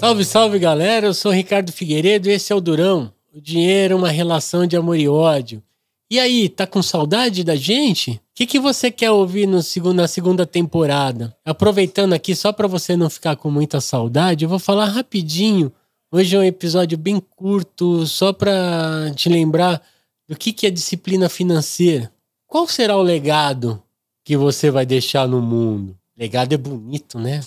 [0.00, 3.12] Salve, salve galera, eu sou Ricardo Figueiredo e esse é o Durão.
[3.34, 5.62] O dinheiro é uma relação de amor e ódio.
[6.10, 8.12] E aí, tá com saudade da gente?
[8.12, 11.36] O que, que você quer ouvir no segundo, na segunda temporada?
[11.44, 15.70] Aproveitando aqui, só para você não ficar com muita saudade, eu vou falar rapidinho.
[16.10, 19.82] Hoje é um episódio bem curto, só para te lembrar
[20.26, 22.10] do que, que é disciplina financeira.
[22.46, 23.82] Qual será o legado
[24.24, 25.94] que você vai deixar no mundo?
[26.16, 27.42] Legado é bonito, né?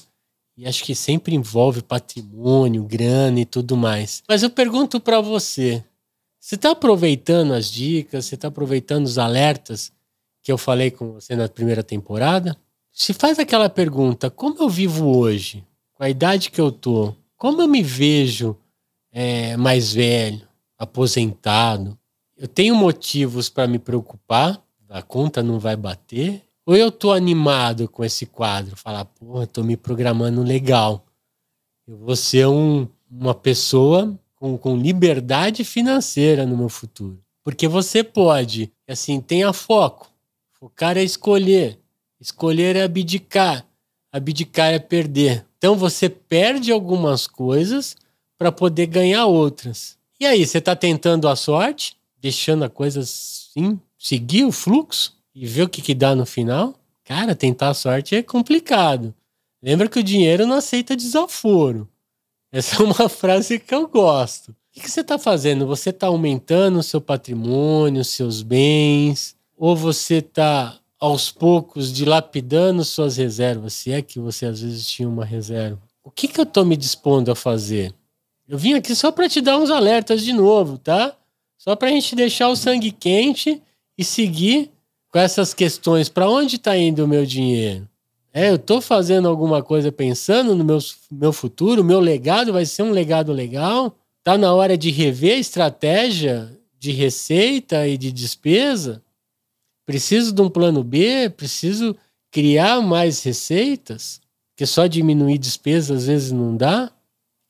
[0.56, 4.22] E acho que sempre envolve patrimônio, grana e tudo mais.
[4.28, 5.84] Mas eu pergunto para você:
[6.40, 8.26] você está aproveitando as dicas?
[8.26, 9.92] Você está aproveitando os alertas
[10.42, 12.56] que eu falei com você na primeira temporada?
[12.92, 15.66] Se faz aquela pergunta: como eu vivo hoje?
[15.94, 17.16] Com a idade que eu tô?
[17.38, 18.56] Como eu me vejo
[19.12, 20.48] é, mais velho,
[20.78, 21.98] aposentado?
[22.38, 24.62] Eu tenho motivos para me preocupar?
[24.90, 26.44] A conta não vai bater?
[26.66, 31.06] Ou eu tô animado com esse quadro, falar, porra, tô me programando legal.
[31.86, 37.20] Eu vou ser um, uma pessoa com, com liberdade financeira no meu futuro.
[37.44, 40.10] Porque você pode, assim, tenha foco.
[40.54, 41.78] Focar é escolher.
[42.20, 43.68] Escolher é abdicar.
[44.10, 45.46] Abdicar é perder.
[45.58, 47.98] Então você perde algumas coisas
[48.38, 49.98] para poder ganhar outras.
[50.18, 55.22] E aí, você está tentando a sorte, deixando a coisa assim, seguir o fluxo?
[55.36, 59.14] E ver o que, que dá no final, cara, tentar a sorte é complicado.
[59.62, 61.90] Lembra que o dinheiro não aceita desaforo.
[62.52, 64.50] Essa é uma frase que eu gosto.
[64.50, 65.68] O que, que você está fazendo?
[65.68, 73.18] Você está aumentando o seu patrimônio, seus bens, ou você está aos poucos dilapidando suas
[73.18, 75.82] reservas, se é que você às vezes tinha uma reserva?
[76.04, 77.94] O que, que eu estou me dispondo a fazer?
[78.48, 81.16] Eu vim aqui só para te dar uns alertas de novo, tá?
[81.58, 83.62] Só para a gente deixar o sangue quente
[83.98, 84.72] e seguir
[85.14, 87.88] com essas questões, para onde está indo o meu dinheiro?
[88.34, 90.80] É, eu estou fazendo alguma coisa pensando no meu,
[91.12, 93.96] meu futuro, meu legado vai ser um legado legal?
[94.18, 99.04] Está na hora de rever a estratégia de receita e de despesa?
[99.86, 101.30] Preciso de um plano B?
[101.30, 101.96] Preciso
[102.32, 104.20] criar mais receitas?
[104.56, 106.92] Que só diminuir despesas às vezes não dá?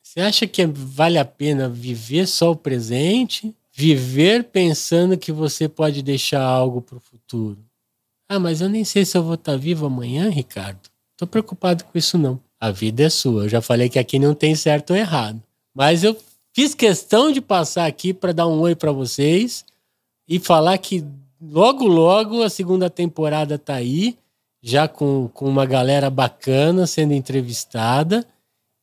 [0.01, 3.55] Você acha que vale a pena viver só o presente?
[3.75, 7.57] Viver pensando que você pode deixar algo para o futuro.
[8.29, 10.89] Ah, mas eu nem sei se eu vou estar tá vivo amanhã, Ricardo.
[11.17, 12.39] Tô preocupado com isso não.
[12.59, 13.43] A vida é sua.
[13.43, 15.41] Eu já falei que aqui não tem certo ou errado.
[15.73, 16.15] Mas eu
[16.53, 19.65] fiz questão de passar aqui para dar um oi para vocês
[20.27, 21.03] e falar que
[21.41, 24.17] logo logo a segunda temporada tá aí,
[24.61, 28.23] já com, com uma galera bacana sendo entrevistada.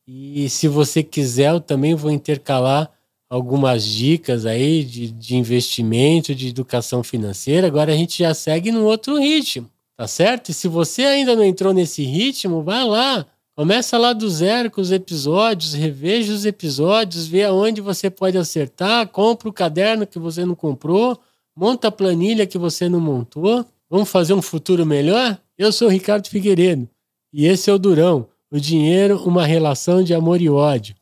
[0.05, 2.91] E se você quiser, eu também vou intercalar
[3.31, 7.65] algumas dicas aí de, de investimento, de educação financeira.
[7.65, 10.49] Agora a gente já segue num outro ritmo, tá certo?
[10.49, 13.25] E se você ainda não entrou nesse ritmo, vai lá.
[13.55, 19.07] Começa lá do zero com os episódios, reveja os episódios, vê aonde você pode acertar,
[19.07, 21.17] compra o caderno que você não comprou,
[21.55, 23.65] monta a planilha que você não montou.
[23.89, 25.39] Vamos fazer um futuro melhor?
[25.57, 26.89] Eu sou Ricardo Figueiredo
[27.31, 28.27] e esse é o Durão.
[28.51, 30.93] O dinheiro, uma relação de amor e ódio.